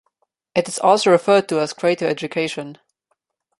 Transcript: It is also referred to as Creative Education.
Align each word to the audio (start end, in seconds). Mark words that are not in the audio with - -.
It 0.55 0.67
is 0.67 0.79
also 0.79 1.11
referred 1.11 1.47
to 1.49 1.59
as 1.59 1.73
Creative 1.73 2.09
Education. 2.09 2.79